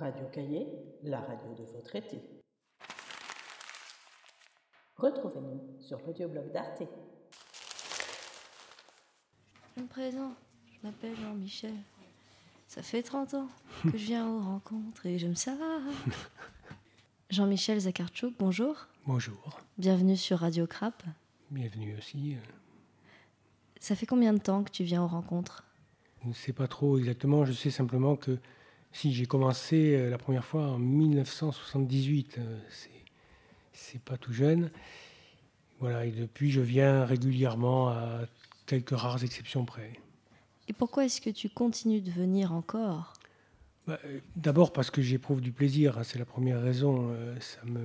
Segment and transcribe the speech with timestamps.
[0.00, 0.66] Radio Cahier,
[1.02, 2.22] la radio de votre été.
[4.96, 6.84] Retrouvez-nous sur l'audioblog d'Arte.
[9.76, 10.36] Je me présente,
[10.72, 11.74] je m'appelle Jean-Michel.
[12.66, 13.48] Ça fait 30 ans
[13.82, 15.54] que je viens aux rencontres et j'aime ça.
[17.30, 18.86] Jean-Michel Zakarchuk, bonjour.
[19.06, 21.02] Bonjour, Bienvenue sur Radio Crap.
[21.50, 22.36] bienvenue aussi.
[23.80, 25.64] Ça fait combien de temps que tu viens aux rencontres?
[26.22, 28.38] Je ne sais pas trop exactement, je sais simplement que
[28.92, 32.90] si j'ai commencé euh, la première fois en 1978, euh, c'est-
[34.04, 34.70] pas tout jeune.
[35.80, 38.20] Voilà, et depuis je viens régulièrement à
[38.66, 39.92] quelques rares exceptions près.
[40.68, 43.14] Et pourquoi est-ce que tu continues de venir encore?
[43.86, 47.08] Bah, euh, D'abord parce que j'éprouve du plaisir, hein, c'est la première raison.
[47.10, 47.80] euh, ça, me,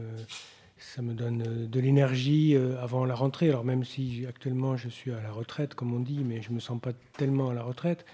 [0.77, 3.49] ça me donne de l'énergie euh, avant la rentrée.
[3.49, 6.55] Alors même si actuellement je suis à la retraite, comme on dit, mais je ne
[6.55, 8.05] me sens pas tellement à la retraite.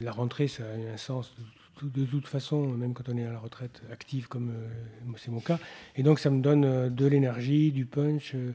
[0.00, 1.44] La rentrée, ça a un sens de,
[1.82, 5.40] de toute façon, même quand on est à la retraite active, comme euh, c'est mon
[5.40, 5.58] cas.
[5.96, 8.34] Et donc ça me donne euh, de l'énergie, du punch.
[8.34, 8.52] euh,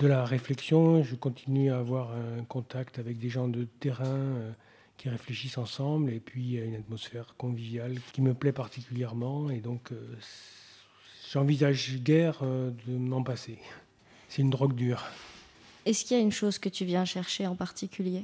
[0.00, 4.36] de la réflexion, je continue à avoir un contact avec des gens de terrain
[4.96, 9.90] qui réfléchissent ensemble et puis une atmosphère conviviale qui me plaît particulièrement et donc
[11.32, 13.58] j'envisage guère de m'en passer.
[14.28, 15.04] C'est une drogue dure.
[15.86, 18.22] Est-ce qu'il y a une chose que tu viens chercher en particulier?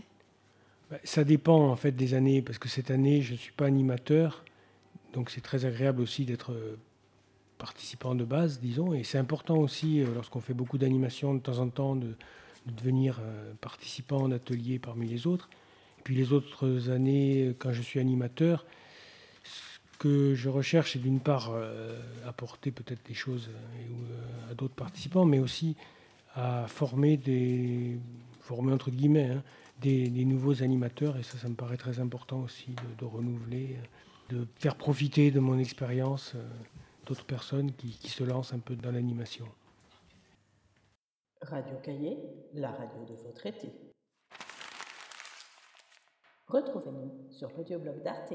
[1.02, 4.44] Ça dépend en fait des années parce que cette année je ne suis pas animateur
[5.12, 6.76] donc c'est très agréable aussi d'être euh,
[7.58, 11.58] participant de base disons et c'est important aussi euh, lorsqu'on fait beaucoup d'animation de temps
[11.58, 12.08] en temps de,
[12.66, 15.48] de devenir euh, participant d'ateliers parmi les autres.
[15.98, 18.64] Et puis les autres années, quand je suis animateur,
[19.42, 21.52] ce que je recherche, c'est d'une part
[22.24, 23.50] apporter peut-être des choses
[24.48, 25.74] à d'autres participants, mais aussi
[26.36, 27.98] à former des,
[28.46, 29.42] former entre guillemets, hein,
[29.80, 31.16] des, nouveaux animateurs.
[31.16, 33.76] Et ça, ça me paraît très important aussi de, renouveler,
[34.30, 36.42] de faire profiter de mon expérience euh,
[37.06, 39.46] d'autres personnes qui, qui se lancent un peu dans l'animation.
[41.42, 42.16] Radio Cahier,
[42.54, 43.70] la radio de votre été.
[46.48, 48.34] Retrouvez-nous sur l'audioblog d'Arte.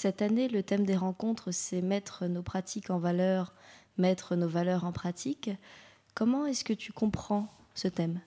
[0.00, 3.52] Cette année, le thème des rencontres, c'est mettre nos pratiques en valeur,
[3.96, 5.50] mettre nos valeurs en pratique.
[6.14, 8.20] Comment est-ce que tu comprends ce thème?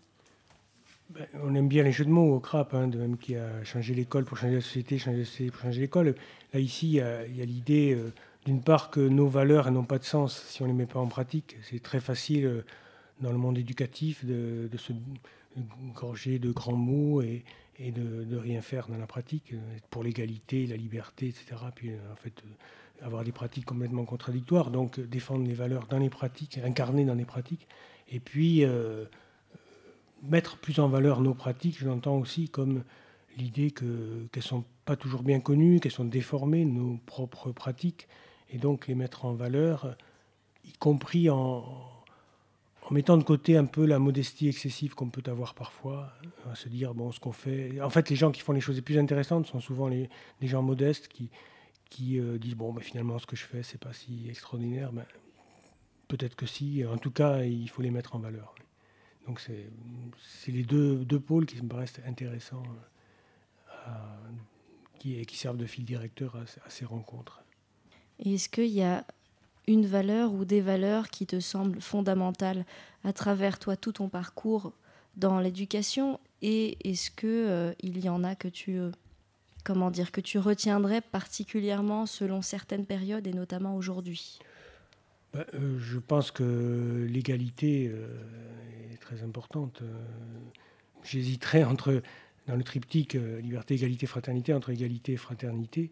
[1.12, 3.64] Ben, on aime bien les jeux de mots au CRAP, hein, de même qui a
[3.64, 6.16] changé l'école pour changer la société, changer la société pour changer l'école.
[6.54, 8.12] Là, ici, il y a, y l'idée, euh,
[8.46, 11.00] d'une part, que nos valeurs n'ont pas de sens si on ne les met pas
[11.00, 11.56] en pratique.
[11.64, 12.66] C'est très facile euh,
[13.22, 14.92] dans le monde éducatif de, de se
[15.96, 17.46] gorger de grands mots et,
[17.84, 19.58] et de, rien faire dans la pratique, euh,
[19.90, 21.46] pour l'égalité, la liberté, etc.
[21.74, 24.70] Puis, euh, en fait, euh, avoir des pratiques complètement contradictoires.
[24.70, 27.68] Donc, défendre les valeurs dans les pratiques, incarner dans les pratiques.
[28.10, 28.64] Et puis,
[30.22, 32.84] mettre plus en valeur nos pratiques, je l'entends aussi comme
[33.38, 38.08] l'idée que, qu'elles ne sont pas toujours bien connues, qu'elles sont déformées, nos propres pratiques,
[38.50, 39.96] et donc les mettre en valeur,
[40.66, 41.64] y compris en,
[42.92, 46.12] en mettant de côté un peu la modestie excessive qu'on peut avoir parfois,
[46.52, 47.80] à se dire, bon, ce qu'on fait...
[47.80, 50.10] En fait, les gens qui font les choses les plus intéressantes sont souvent les,
[50.42, 51.30] gens modestes qui,
[51.90, 54.92] qui euh, disent, bon, ben, finalement, ce que je fais, c'est pas si extraordinaire.
[54.92, 55.06] Ben,
[56.10, 58.54] peut-être que si, en tout cas, il faut les mettre en valeur.
[59.26, 64.20] Donc c'est les deux, deux pôles qui me paraissent intéressants, euh, à-
[65.00, 67.42] qui, qui servent de fil directeur à, à ces rencontres.
[68.20, 69.06] Est-ce qu'il y a
[69.68, 72.66] une valeur ou des valeurs qui te semblent fondamentales
[73.04, 74.74] à travers toi, tout ton parcours
[75.18, 78.92] dans l'éducation Et est-ce que euh, il y en a que tu, euh,
[79.64, 84.40] comment dire, que tu retiendrais particulièrement selon certaines périodes et notamment aujourd'hui?
[85.34, 87.92] Ben, euh, je pense que l'égalité
[88.92, 89.82] est très importante.
[91.04, 92.02] J'hésiterais entre,
[92.48, 95.92] dans le triptyque liberté, égalité, fraternité, entre égalité et fraternité,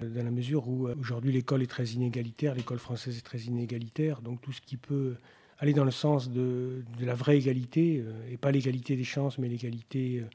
[0.00, 4.20] dans la mesure où euh, aujourd'hui l'école est très inégalitaire, l'école française est très inégalitaire,
[4.22, 5.16] donc tout ce qui peut
[5.58, 9.48] aller dans le sens de, la vraie égalité, euh, et pas l'égalité des chances, mais
[9.48, 10.28] l'égalité, euh,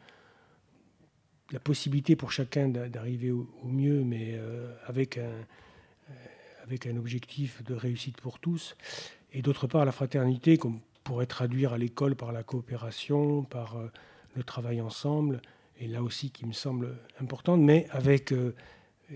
[1.52, 8.22] la possibilité pour chacun d'a- d'arriver au, mieux, mais euh, avec un objectif de réussite
[8.22, 8.76] pour tous,
[9.34, 13.88] et d'autre part la fraternité qu'on pourrait traduire à l'école par la coopération, par euh,
[14.36, 15.42] le travail ensemble,
[15.80, 18.54] et là aussi qui me semble importante, mais avec, euh,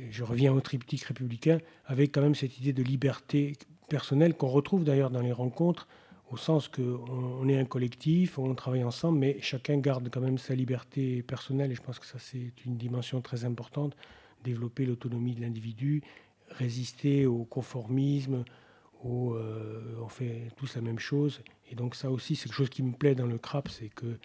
[0.09, 3.53] je reviens au triptyque républicain, avec quand même cette idée de liberté
[3.89, 5.87] personnelle qu'on retrouve d'ailleurs dans les rencontres,
[6.31, 10.37] au sens qu'on on est un collectif, on travaille ensemble, mais chacun garde quand même
[10.37, 13.95] sa liberté personnelle, et je pense que ça c'est une dimension très importante,
[14.43, 16.01] développer l'autonomie de l'individu,
[16.49, 18.43] résister au conformisme,
[19.03, 21.41] où on fait tous la même chose.
[21.69, 24.17] Et donc ça aussi, c'est quelque chose qui me plaît dans le CRAP, c'est que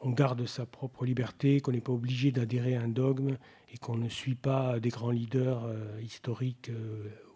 [0.00, 3.36] on garde sa propre liberté, qu'on n'est pas obligé d'adhérer à un dogme
[3.72, 5.68] et qu'on ne suit pas des grands leaders
[6.00, 6.70] historiques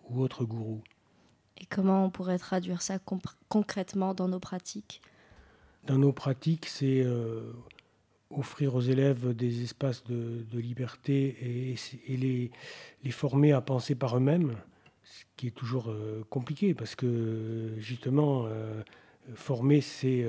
[0.08, 0.82] ou autres gourous.
[1.62, 2.98] Et comment on pourrait traduire ça
[3.48, 5.00] concrètement dans nos pratiques?
[5.86, 7.52] Dans nos pratiques, c'est euh,
[8.30, 11.72] offrir aux élèves des espaces de, liberté
[12.08, 12.50] et, les,
[13.04, 14.56] les, former à penser par eux-mêmes,
[15.04, 18.82] ce qui est toujours euh, compliqué parce que justement, euh,
[19.34, 20.24] former, c'est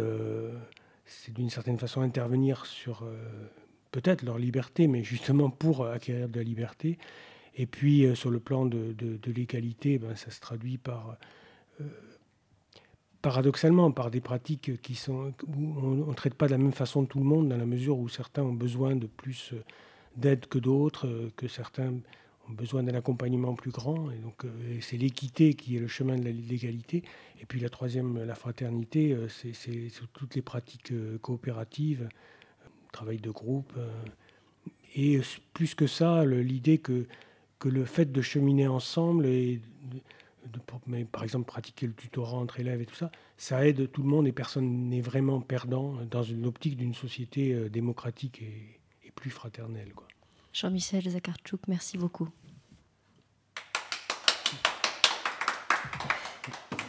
[1.06, 3.06] c'est d'une certaine façon intervenir sur
[3.92, 6.98] peut-être leur liberté, mais justement pour acquérir de la liberté.
[7.56, 8.96] Et puis, euh, sur le plan de,
[9.28, 11.18] l'égalité, ben, ça se traduit par,
[11.80, 11.86] euh,
[13.22, 17.06] paradoxalement, par des pratiques qui sont, où on ne traite pas de la même façon
[17.06, 19.64] tout le monde, dans la mesure où certains ont besoin de plus euh,
[20.16, 21.94] d'aide que d'autres, que certains
[22.54, 24.12] ont besoin d'un accompagnement plus grand.
[24.12, 24.46] Et donc,
[24.82, 27.04] c'est l'équité qui est le chemin de l'égalité.
[27.42, 32.08] Et puis, la troisième, la fraternité, c'est toutes les pratiques coopératives,
[32.92, 33.74] travail de groupe.
[34.96, 35.20] Et
[35.54, 37.08] plus que ça, l'idée que
[37.64, 39.62] que le fait de cheminer ensemble et
[41.14, 44.28] par exemple pratiquer le tutorat entre élèves et tout ça, ça aide tout le monde
[44.28, 49.30] et personne n'est vraiment perdant dans une optique d'une société euh, démocratique et, et plus
[49.30, 49.94] fraternelle.
[50.52, 52.28] Jean-Michel Zakarchuk, merci beaucoup.